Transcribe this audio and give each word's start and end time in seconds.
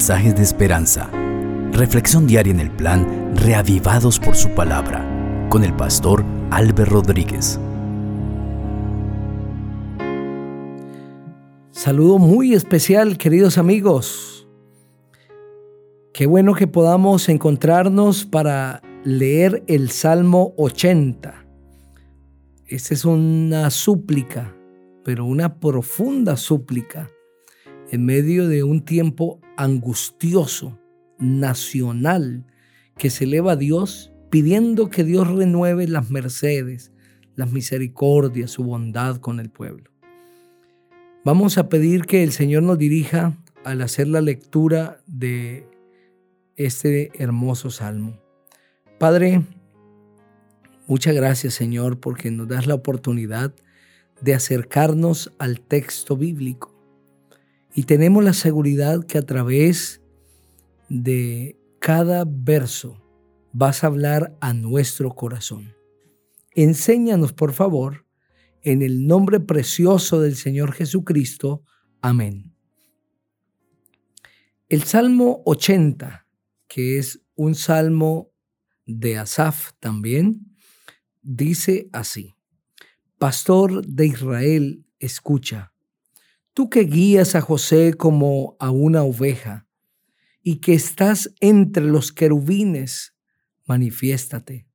mensajes 0.00 0.34
de 0.34 0.42
esperanza. 0.42 1.10
Reflexión 1.72 2.26
diaria 2.26 2.54
en 2.54 2.60
el 2.60 2.70
plan 2.70 3.36
Reavivados 3.36 4.18
por 4.18 4.34
su 4.34 4.48
palabra 4.54 5.06
con 5.50 5.62
el 5.62 5.76
pastor 5.76 6.24
Álvaro 6.50 6.86
Rodríguez. 6.86 7.60
Saludo 11.70 12.16
muy 12.16 12.54
especial, 12.54 13.18
queridos 13.18 13.58
amigos. 13.58 14.48
Qué 16.14 16.24
bueno 16.24 16.54
que 16.54 16.66
podamos 16.66 17.28
encontrarnos 17.28 18.24
para 18.24 18.80
leer 19.04 19.62
el 19.66 19.90
Salmo 19.90 20.54
80. 20.56 21.44
Esta 22.68 22.94
es 22.94 23.04
una 23.04 23.68
súplica, 23.68 24.56
pero 25.04 25.26
una 25.26 25.60
profunda 25.60 26.38
súplica 26.38 27.10
en 27.90 28.04
medio 28.04 28.48
de 28.48 28.62
un 28.62 28.84
tiempo 28.84 29.40
angustioso, 29.56 30.78
nacional, 31.18 32.46
que 32.96 33.10
se 33.10 33.24
eleva 33.24 33.52
a 33.52 33.56
Dios 33.56 34.12
pidiendo 34.30 34.90
que 34.90 35.02
Dios 35.04 35.28
renueve 35.28 35.88
las 35.88 36.10
mercedes, 36.10 36.92
las 37.34 37.50
misericordias, 37.50 38.52
su 38.52 38.62
bondad 38.62 39.16
con 39.16 39.40
el 39.40 39.50
pueblo. 39.50 39.90
Vamos 41.24 41.58
a 41.58 41.68
pedir 41.68 42.06
que 42.06 42.22
el 42.22 42.32
Señor 42.32 42.62
nos 42.62 42.78
dirija 42.78 43.36
al 43.64 43.82
hacer 43.82 44.06
la 44.06 44.20
lectura 44.20 45.02
de 45.06 45.66
este 46.56 47.10
hermoso 47.20 47.70
salmo. 47.70 48.18
Padre, 48.98 49.42
muchas 50.86 51.14
gracias 51.14 51.54
Señor 51.54 51.98
porque 51.98 52.30
nos 52.30 52.48
das 52.48 52.66
la 52.66 52.74
oportunidad 52.74 53.52
de 54.20 54.34
acercarnos 54.34 55.32
al 55.38 55.60
texto 55.60 56.16
bíblico 56.16 56.69
y 57.74 57.84
tenemos 57.84 58.24
la 58.24 58.32
seguridad 58.32 59.04
que 59.04 59.18
a 59.18 59.22
través 59.22 60.02
de 60.88 61.58
cada 61.78 62.24
verso 62.26 63.00
vas 63.52 63.84
a 63.84 63.88
hablar 63.88 64.36
a 64.40 64.52
nuestro 64.52 65.14
corazón. 65.14 65.74
Enséñanos, 66.52 67.32
por 67.32 67.52
favor, 67.52 68.06
en 68.62 68.82
el 68.82 69.06
nombre 69.06 69.40
precioso 69.40 70.20
del 70.20 70.36
Señor 70.36 70.72
Jesucristo. 70.72 71.64
Amén. 72.02 72.54
El 74.68 74.82
Salmo 74.82 75.42
80, 75.46 76.26
que 76.68 76.98
es 76.98 77.22
un 77.34 77.54
salmo 77.54 78.30
de 78.86 79.18
Asaf 79.18 79.72
también, 79.80 80.56
dice 81.22 81.88
así, 81.92 82.34
Pastor 83.18 83.84
de 83.86 84.06
Israel, 84.06 84.84
escucha 84.98 85.72
Tú 86.52 86.68
que 86.68 86.80
guías 86.80 87.34
a 87.34 87.40
José 87.40 87.94
como 87.94 88.56
a 88.58 88.70
una 88.70 89.02
oveja 89.02 89.68
y 90.42 90.56
que 90.56 90.74
estás 90.74 91.32
entre 91.40 91.84
los 91.84 92.12
querubines, 92.12 93.14
manifiéstate. 93.66 94.66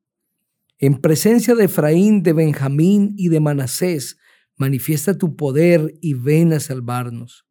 En 0.77 1.01
presencia 1.01 1.55
de 1.55 1.65
Efraín, 1.65 2.23
de 2.23 2.33
Benjamín 2.33 3.13
y 3.17 3.29
de 3.29 3.39
Manasés, 3.39 4.17
manifiesta 4.57 5.17
tu 5.17 5.35
poder 5.35 5.93
y 6.01 6.13
ven 6.13 6.53
a 6.53 6.59
salvarnos. 6.59 7.45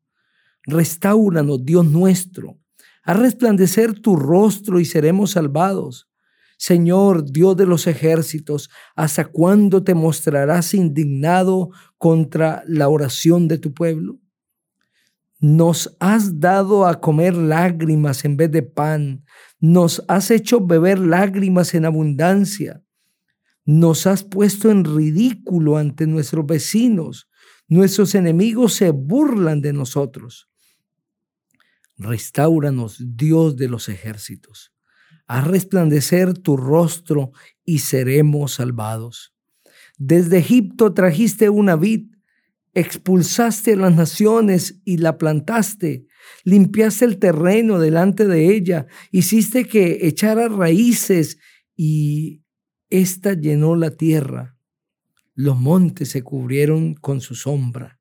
Restauranos, 0.62 1.64
Dios 1.64 1.84
nuestro. 1.84 2.58
A 3.02 3.12
resplandecer 3.12 4.00
tu 4.00 4.16
rostro 4.16 4.80
y 4.80 4.86
seremos 4.86 5.32
salvados. 5.32 6.08
Señor 6.56 7.30
Dios 7.30 7.56
de 7.56 7.66
los 7.66 7.86
ejércitos, 7.86 8.70
¿hasta 8.94 9.26
cuándo 9.26 9.82
te 9.82 9.94
mostrarás 9.94 10.74
indignado 10.74 11.70
contra 11.98 12.62
la 12.66 12.88
oración 12.88 13.48
de 13.48 13.58
tu 13.58 13.74
pueblo? 13.74 14.20
Nos 15.40 15.96
has 16.00 16.40
dado 16.40 16.86
a 16.86 17.00
comer 17.00 17.34
lágrimas 17.34 18.24
en 18.24 18.36
vez 18.36 18.50
de 18.50 18.62
pan, 18.62 19.24
nos 19.60 20.02
has 20.08 20.30
hecho 20.30 20.64
beber 20.64 20.98
lágrimas 20.98 21.74
en 21.74 21.84
abundancia, 21.84 22.82
nos 23.64 24.06
has 24.06 24.22
puesto 24.22 24.70
en 24.70 24.84
ridículo 24.84 25.76
ante 25.76 26.06
nuestros 26.06 26.46
vecinos, 26.46 27.28
nuestros 27.68 28.14
enemigos 28.14 28.74
se 28.74 28.90
burlan 28.90 29.60
de 29.60 29.72
nosotros. 29.72 30.48
Restauranos, 31.96 32.96
Dios 32.98 33.56
de 33.56 33.68
los 33.68 33.88
ejércitos 33.88 34.73
haz 35.26 35.46
resplandecer 35.46 36.34
tu 36.34 36.56
rostro 36.56 37.32
y 37.64 37.78
seremos 37.78 38.54
salvados. 38.54 39.34
Desde 39.96 40.38
Egipto 40.38 40.92
trajiste 40.92 41.48
una 41.48 41.76
vid, 41.76 42.08
expulsaste 42.74 43.74
a 43.74 43.76
las 43.76 43.94
naciones 43.94 44.80
y 44.84 44.98
la 44.98 45.16
plantaste, 45.18 46.06
limpiaste 46.42 47.04
el 47.04 47.18
terreno 47.18 47.78
delante 47.78 48.26
de 48.26 48.54
ella, 48.54 48.86
hiciste 49.12 49.66
que 49.66 50.00
echara 50.02 50.48
raíces 50.48 51.38
y 51.76 52.42
ésta 52.90 53.34
llenó 53.34 53.76
la 53.76 53.92
tierra. 53.92 54.56
Los 55.34 55.58
montes 55.58 56.10
se 56.10 56.22
cubrieron 56.22 56.94
con 56.94 57.20
su 57.20 57.34
sombra, 57.34 58.00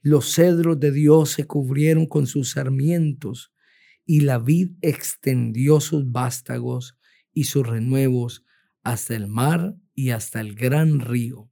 los 0.00 0.34
cedros 0.34 0.80
de 0.80 0.90
Dios 0.90 1.30
se 1.30 1.46
cubrieron 1.46 2.06
con 2.06 2.26
sus 2.26 2.52
sarmientos 2.52 3.52
y 4.04 4.20
la 4.20 4.38
vid 4.38 4.72
extendió 4.80 5.80
sus 5.80 6.10
vástagos 6.10 6.98
y 7.32 7.44
sus 7.44 7.66
renuevos 7.66 8.44
hasta 8.82 9.14
el 9.14 9.28
mar 9.28 9.76
y 9.94 10.10
hasta 10.10 10.40
el 10.40 10.54
gran 10.54 11.00
río. 11.00 11.50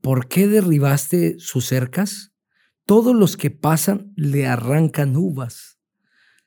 ¿Por 0.00 0.28
qué 0.28 0.46
derribaste 0.46 1.36
sus 1.38 1.66
cercas? 1.66 2.32
Todos 2.84 3.14
los 3.14 3.36
que 3.36 3.50
pasan 3.50 4.12
le 4.16 4.46
arrancan 4.46 5.16
uvas. 5.16 5.78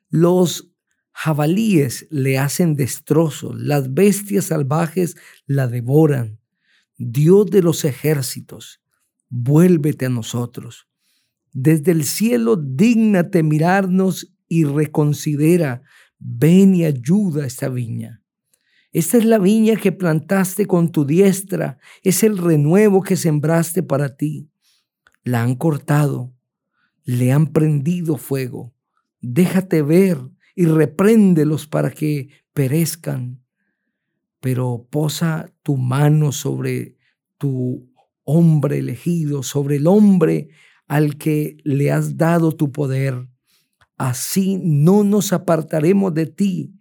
Los 0.09 0.72
jabalíes 1.12 2.08
le 2.09 2.38
hacen 2.38 2.76
destrozos, 2.76 3.59
las 3.59 3.94
bestias 3.94 4.46
salvajes 4.46 5.18
la 5.46 5.68
devoran. 5.68 6.40
Dios 6.97 7.47
de 7.47 7.62
los 7.62 7.84
ejércitos, 7.84 8.81
vuélvete 9.28 10.06
a 10.06 10.09
nosotros. 10.09 10.88
Desde 11.52 11.91
el 11.91 12.06
cielo 12.06 12.56
dígnate 12.56 13.44
mirarnos 13.44 14.34
y 14.50 14.66
reconsidera, 14.66 15.84
ven 16.18 16.76
y 16.76 16.84
ayuda 16.84 17.44
a 17.44 17.48
esta 17.48 17.70
viña. 17.70 18.22
Esta 18.92 19.18
es 19.18 19.26
la 19.26 19.38
viña 19.38 19.76
que 19.76 19.92
plantaste 19.92 20.66
con 20.66 20.92
tu 20.92 21.06
diestra, 21.06 21.78
es 22.04 22.24
el 22.24 22.40
renuevo 22.40 23.04
que 23.04 23.16
sembraste 23.16 23.84
para 23.84 24.18
ti. 24.18 24.50
La 25.24 25.44
han 25.44 25.56
cortado, 25.56 26.34
le 27.06 27.32
han 27.32 27.54
prendido 27.54 28.18
fuego. 28.18 28.74
Déjate 29.22 29.84
ver 29.84 30.18
y 30.56 30.66
repréndelos 30.66 31.68
para 31.68 31.92
que 31.92 32.30
perezcan. 32.54 33.44
Pero 34.40 34.88
posa 34.90 35.54
tu 35.62 35.78
mano 35.78 36.32
sobre 36.32 36.98
tu 37.38 37.94
hombre 38.24 38.80
elegido, 38.80 39.44
sobre 39.44 39.76
el 39.76 39.86
hombre 39.86 40.50
al 40.88 41.18
que 41.18 41.58
le 41.64 41.92
has 41.92 42.18
dado 42.18 42.52
tu 42.54 42.72
poder 42.72 43.28
así 44.00 44.58
no 44.64 45.04
nos 45.04 45.34
apartaremos 45.34 46.14
de 46.16 46.26
ti. 46.26 46.74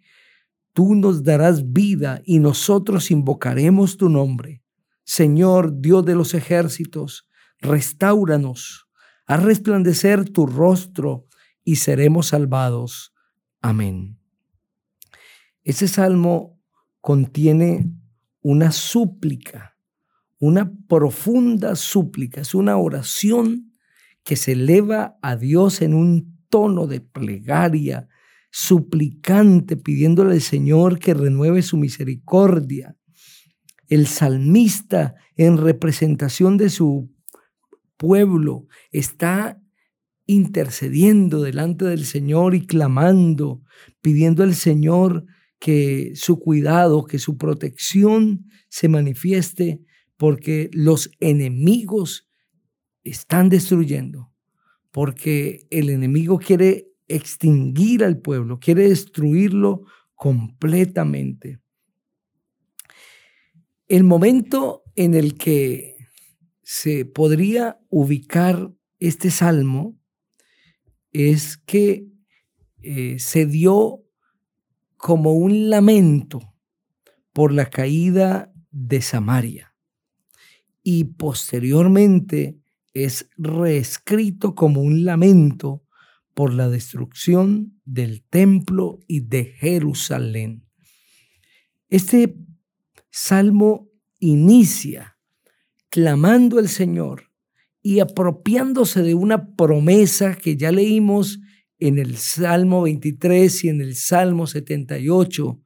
Tú 0.72 0.94
nos 0.94 1.24
darás 1.24 1.72
vida 1.72 2.22
y 2.24 2.38
nosotros 2.38 3.10
invocaremos 3.10 3.96
tu 3.96 4.08
nombre. 4.08 4.62
Señor 5.04 5.80
Dios 5.80 6.04
de 6.06 6.14
los 6.14 6.32
ejércitos, 6.32 7.28
restauranos, 7.60 8.86
a 9.26 9.36
resplandecer 9.36 10.30
tu 10.30 10.46
rostro 10.46 11.26
y 11.64 11.76
seremos 11.76 12.28
salvados. 12.28 13.12
Amén. 13.60 14.18
Ese 15.64 15.88
salmo 15.88 16.58
contiene 17.00 17.90
una 18.42 18.70
súplica, 18.70 19.76
una 20.38 20.72
profunda 20.86 21.74
súplica, 21.74 22.42
es 22.42 22.54
una 22.54 22.76
oración 22.76 23.72
que 24.22 24.36
se 24.36 24.52
eleva 24.52 25.18
a 25.20 25.34
Dios 25.34 25.82
en 25.82 25.94
un 25.94 26.37
tono 26.48 26.86
de 26.86 27.00
plegaria, 27.00 28.08
suplicante, 28.50 29.76
pidiéndole 29.76 30.34
al 30.34 30.40
Señor 30.40 30.98
que 30.98 31.14
renueve 31.14 31.62
su 31.62 31.76
misericordia. 31.76 32.96
El 33.88 34.06
salmista, 34.06 35.14
en 35.36 35.56
representación 35.58 36.56
de 36.56 36.70
su 36.70 37.10
pueblo, 37.96 38.66
está 38.90 39.60
intercediendo 40.26 41.42
delante 41.42 41.86
del 41.86 42.04
Señor 42.04 42.54
y 42.54 42.66
clamando, 42.66 43.62
pidiendo 44.00 44.42
al 44.42 44.54
Señor 44.54 45.24
que 45.58 46.12
su 46.14 46.38
cuidado, 46.38 47.04
que 47.04 47.18
su 47.18 47.38
protección 47.38 48.46
se 48.68 48.88
manifieste, 48.88 49.80
porque 50.16 50.68
los 50.72 51.10
enemigos 51.20 52.28
están 53.04 53.48
destruyendo 53.48 54.27
porque 54.90 55.66
el 55.70 55.90
enemigo 55.90 56.38
quiere 56.38 56.88
extinguir 57.08 58.04
al 58.04 58.18
pueblo, 58.18 58.58
quiere 58.58 58.88
destruirlo 58.88 59.84
completamente. 60.14 61.60
El 63.86 64.04
momento 64.04 64.82
en 64.96 65.14
el 65.14 65.38
que 65.38 65.96
se 66.62 67.06
podría 67.06 67.78
ubicar 67.88 68.70
este 68.98 69.30
salmo 69.30 69.98
es 71.12 71.56
que 71.56 72.06
eh, 72.82 73.18
se 73.18 73.46
dio 73.46 74.04
como 74.96 75.32
un 75.32 75.70
lamento 75.70 76.54
por 77.32 77.52
la 77.52 77.70
caída 77.70 78.52
de 78.70 79.00
Samaria 79.00 79.74
y 80.82 81.04
posteriormente 81.04 82.58
es 82.94 83.28
reescrito 83.36 84.54
como 84.54 84.80
un 84.80 85.04
lamento 85.04 85.84
por 86.34 86.52
la 86.54 86.68
destrucción 86.68 87.80
del 87.84 88.22
templo 88.22 89.00
y 89.06 89.20
de 89.20 89.44
Jerusalén. 89.44 90.64
Este 91.88 92.36
salmo 93.10 93.90
inicia 94.20 95.18
clamando 95.88 96.58
al 96.58 96.68
Señor 96.68 97.32
y 97.82 98.00
apropiándose 98.00 99.02
de 99.02 99.14
una 99.14 99.54
promesa 99.56 100.36
que 100.36 100.56
ya 100.56 100.70
leímos 100.70 101.40
en 101.78 101.98
el 101.98 102.16
Salmo 102.16 102.82
23 102.82 103.64
y 103.64 103.68
en 103.68 103.80
el 103.80 103.94
Salmo 103.94 104.46
78, 104.46 105.62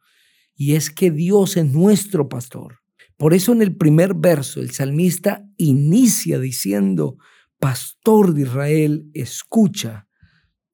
y 0.55 0.75
es 0.75 0.91
que 0.91 1.11
Dios 1.11 1.57
es 1.57 1.65
nuestro 1.67 2.29
pastor. 2.29 2.81
Por 3.23 3.35
eso 3.35 3.53
en 3.53 3.63
el 3.63 3.77
primer 3.77 4.15
verso 4.15 4.59
el 4.59 4.73
salmista 4.73 5.49
inicia 5.57 6.41
diciendo, 6.41 7.19
Pastor 7.61 8.35
de 8.35 8.43
Israel, 8.43 9.09
escucha, 9.15 10.09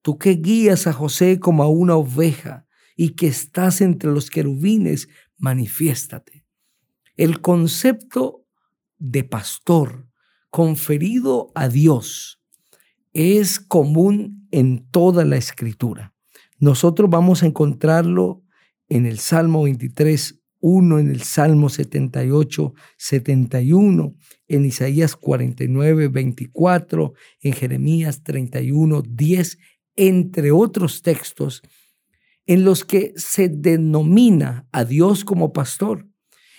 tú 0.00 0.17
que 0.17 0.31
guías 0.31 0.87
a 0.87 0.95
José 0.95 1.41
como 1.41 1.62
a 1.62 1.69
una 1.69 1.97
oveja 1.97 2.65
y 2.97 3.11
que 3.11 3.27
estás 3.27 3.83
entre 3.83 4.11
los 4.11 4.31
querubines, 4.31 5.11
manifiéstate. 5.37 6.47
El 7.19 7.43
concepto 7.43 8.47
de 8.97 9.25
pastor 9.25 10.09
conferido 10.49 11.53
a 11.55 11.69
Dios 11.69 12.41
es 13.12 13.61
común 13.61 14.49
en 14.53 14.89
toda 14.91 15.27
la 15.27 15.37
escritura. 15.37 16.15
Nosotros 16.59 17.11
vamos 17.11 17.43
a 17.43 17.47
encontrarlo 17.47 18.43
en 18.89 19.05
el 19.05 19.19
Salmo 19.19 19.65
23, 19.65 20.38
1, 20.60 20.99
en 20.99 21.10
el 21.10 21.22
Salmo 21.22 21.69
78, 21.69 22.75
71, 22.96 24.14
en 24.49 24.64
Isaías 24.64 25.16
49, 25.16 26.08
24, 26.08 27.12
en 27.43 27.52
Jeremías 27.52 28.22
31, 28.22 29.02
10, 29.02 29.58
entre 29.96 30.50
otros 30.52 31.02
textos 31.02 31.62
en 32.49 32.64
los 32.64 32.82
que 32.82 33.12
se 33.16 33.50
denomina 33.50 34.66
a 34.72 34.84
Dios 34.87 35.22
como 35.22 35.52
pastor. 35.52 36.08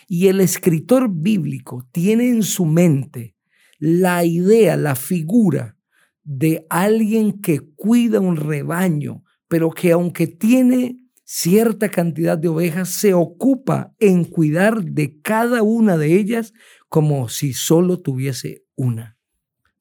Y 0.08 0.28
el 0.28 0.40
escritor 0.40 1.10
bíblico 1.12 1.88
tiene 1.92 2.30
en 2.30 2.44
su 2.44 2.66
mente 2.66 3.36
la 3.80 4.24
idea, 4.24 4.78
la 4.78 4.96
figura 4.96 5.78
de 6.24 6.68
alguien 6.70 7.42
que 7.42 7.60
cuida 7.60 8.20
un 8.20 8.38
rebaño, 8.38 9.24
pero 9.48 9.72
que 9.72 9.92
aunque 9.92 10.28
tiene 10.28 11.09
cierta 11.32 11.92
cantidad 11.92 12.40
de 12.40 12.48
ovejas, 12.48 12.90
se 12.90 13.14
ocupa 13.14 13.94
en 14.00 14.24
cuidar 14.24 14.84
de 14.84 15.22
cada 15.22 15.62
una 15.62 15.96
de 15.96 16.16
ellas 16.16 16.54
como 16.88 17.30
si 17.30 17.54
solo 17.54 18.00
tuviese 18.00 18.66
una. 18.76 19.16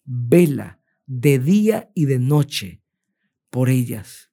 Vela 0.05 0.79
de 1.06 1.39
día 1.39 1.91
y 1.95 2.05
de 2.05 2.19
noche 2.19 2.83
por 3.49 3.71
ellas. 3.71 4.31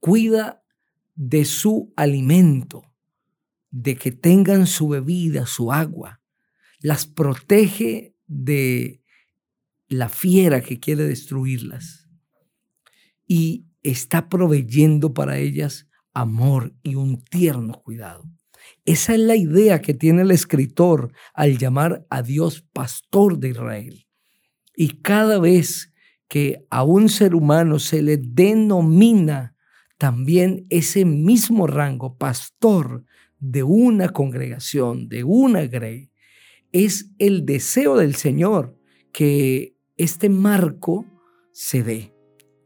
Cuida 0.00 0.64
de 1.14 1.44
su 1.44 1.92
alimento, 1.94 2.92
de 3.70 3.94
que 3.94 4.10
tengan 4.10 4.66
su 4.66 4.88
bebida, 4.88 5.46
su 5.46 5.70
agua. 5.70 6.20
Las 6.80 7.06
protege 7.06 8.16
de 8.26 9.00
la 9.86 10.08
fiera 10.08 10.60
que 10.60 10.80
quiere 10.80 11.04
destruirlas. 11.04 12.08
Y 13.28 13.67
está 13.90 14.28
proveyendo 14.28 15.14
para 15.14 15.38
ellas 15.38 15.88
amor 16.14 16.74
y 16.82 16.94
un 16.94 17.22
tierno 17.24 17.80
cuidado. 17.82 18.24
Esa 18.84 19.14
es 19.14 19.20
la 19.20 19.36
idea 19.36 19.80
que 19.80 19.94
tiene 19.94 20.22
el 20.22 20.30
escritor 20.30 21.12
al 21.34 21.58
llamar 21.58 22.06
a 22.10 22.22
Dios 22.22 22.62
pastor 22.72 23.38
de 23.38 23.50
Israel. 23.50 24.06
Y 24.74 25.00
cada 25.02 25.38
vez 25.38 25.92
que 26.28 26.66
a 26.70 26.84
un 26.84 27.08
ser 27.08 27.34
humano 27.34 27.78
se 27.78 28.02
le 28.02 28.16
denomina 28.18 29.54
también 29.96 30.66
ese 30.70 31.04
mismo 31.04 31.66
rango, 31.66 32.16
pastor 32.16 33.04
de 33.40 33.62
una 33.62 34.10
congregación, 34.10 35.08
de 35.08 35.24
una 35.24 35.66
grey, 35.66 36.10
es 36.72 37.10
el 37.18 37.46
deseo 37.46 37.96
del 37.96 38.14
Señor 38.14 38.78
que 39.12 39.76
este 39.96 40.28
marco 40.28 41.06
se 41.52 41.82
dé, 41.82 42.14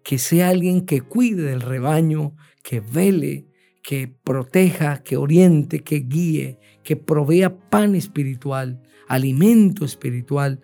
que 0.03 0.19
sea 0.19 0.49
alguien 0.49 0.85
que 0.87 1.01
cuide 1.01 1.43
del 1.43 1.61
rebaño, 1.61 2.35
que 2.63 2.81
vele, 2.81 3.47
que 3.83 4.09
proteja, 4.09 5.03
que 5.03 5.17
oriente, 5.17 5.81
que 5.81 6.01
guíe, 6.01 6.59
que 6.83 6.97
provea 6.97 7.69
pan 7.69 7.95
espiritual, 7.95 8.83
alimento 9.09 9.85
espiritual 9.85 10.61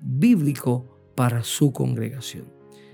bíblico 0.00 1.12
para 1.14 1.42
su 1.44 1.72
congregación. 1.72 2.52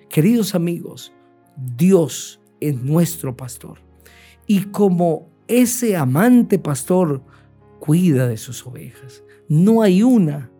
Queridos 0.08 0.54
amigos, 0.54 1.12
Dios 1.56 2.40
es 2.60 2.80
nuestro 2.82 3.36
pastor. 3.36 3.78
Y 4.46 4.64
como 4.64 5.30
ese 5.48 5.96
amante 5.96 6.58
pastor 6.58 7.24
cuida 7.78 8.28
de 8.28 8.36
sus 8.36 8.66
ovejas, 8.66 9.24
no 9.48 9.82
hay 9.82 10.02
una, 10.02 10.50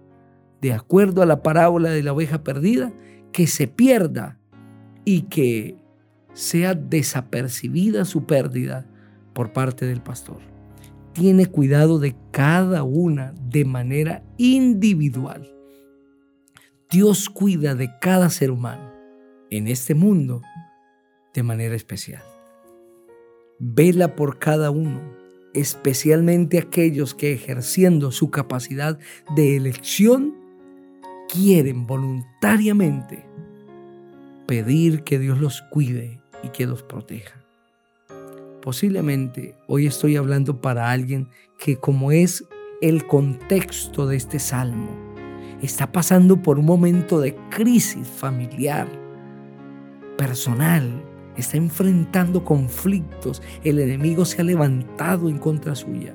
de 0.60 0.72
acuerdo 0.72 1.22
a 1.22 1.26
la 1.26 1.42
parábola 1.42 1.90
de 1.90 2.02
la 2.02 2.12
oveja 2.12 2.42
perdida, 2.42 2.92
que 3.32 3.46
se 3.46 3.66
pierda 3.66 4.39
y 5.05 5.23
que 5.23 5.76
sea 6.35 6.75
desapercibida 6.75 8.05
su 8.05 8.25
pérdida 8.25 8.87
por 9.32 9.52
parte 9.52 9.87
del 9.87 10.00
pastor. 10.00 10.38
Tiene 11.12 11.47
cuidado 11.47 11.99
de 11.99 12.14
cada 12.31 12.82
una 12.82 13.35
de 13.49 13.64
manera 13.64 14.23
individual. 14.37 15.50
Dios 16.91 17.29
cuida 17.29 17.75
de 17.75 17.91
cada 18.00 18.31
ser 18.31 18.50
humano 18.50 18.93
en 19.50 19.69
este 19.69 19.94
mundo 19.94 20.43
de 21.35 21.43
manera 21.43 21.75
especial. 21.75 22.23
Vela 23.58 24.17
por 24.17 24.38
cada 24.38 24.70
uno, 24.70 25.00
especialmente 25.55 26.58
aquellos 26.58 27.14
que 27.14 27.32
ejerciendo 27.32 28.11
su 28.11 28.31
capacidad 28.31 28.99
de 29.37 29.56
elección 29.56 30.35
quieren 31.29 31.87
voluntariamente 31.87 33.29
pedir 34.50 35.04
que 35.04 35.21
Dios 35.21 35.38
los 35.38 35.62
cuide 35.62 36.21
y 36.42 36.49
que 36.49 36.66
los 36.66 36.83
proteja. 36.83 37.40
Posiblemente 38.61 39.54
hoy 39.69 39.87
estoy 39.87 40.16
hablando 40.16 40.61
para 40.61 40.90
alguien 40.90 41.28
que 41.57 41.76
como 41.76 42.11
es 42.11 42.45
el 42.83 43.07
contexto 43.07 44.09
de 44.09 44.16
este 44.16 44.40
salmo, 44.40 44.88
está 45.62 45.92
pasando 45.92 46.42
por 46.42 46.59
un 46.59 46.66
momento 46.66 47.21
de 47.21 47.37
crisis 47.49 48.09
familiar, 48.09 48.88
personal, 50.19 51.00
está 51.37 51.57
enfrentando 51.57 52.42
conflictos, 52.42 53.40
el 53.62 53.78
enemigo 53.78 54.25
se 54.25 54.40
ha 54.40 54.45
levantado 54.45 55.28
en 55.28 55.38
contra 55.38 55.76
suya. 55.76 56.12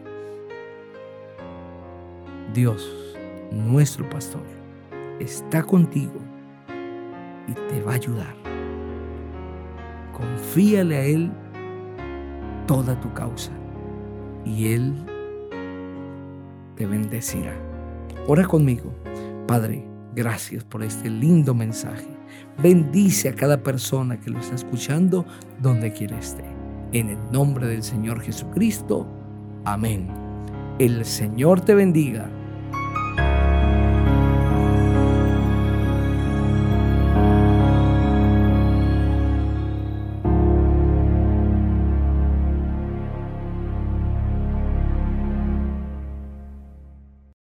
Dios, 2.54 2.86
nuestro 3.54 4.10
pastor, 4.10 4.44
está 5.22 5.64
contigo 5.64 6.35
y 7.48 7.54
te 7.54 7.82
va 7.82 7.94
a 7.94 7.96
ayudar. 7.96 8.36
Confíale 10.14 10.96
a 10.96 11.04
Él 11.04 11.32
toda 12.68 13.00
tu 13.00 13.14
causa 13.14 13.52
y 14.46 14.74
Él 14.74 14.94
te 16.76 16.86
bendecirá. 16.86 17.54
Ora 18.28 18.46
conmigo. 18.46 18.94
Padre, 19.48 19.86
gracias 20.16 20.64
por 20.64 20.84
este 20.84 21.10
lindo 21.10 21.54
mensaje. 21.54 22.08
Bendice 22.62 23.30
a 23.30 23.36
cada 23.36 23.62
persona 23.62 24.20
que 24.20 24.30
lo 24.30 24.40
está 24.40 24.56
escuchando 24.56 25.26
donde 25.62 25.94
quiera 25.94 26.18
esté. 26.18 26.46
En 26.92 27.10
el 27.10 27.32
nombre 27.32 27.68
del 27.68 27.84
Señor 27.84 28.22
Jesucristo. 28.22 29.06
Amén. 29.66 30.08
El 30.80 31.06
Señor 31.06 31.62
te 31.62 31.76
bendiga 31.76 32.30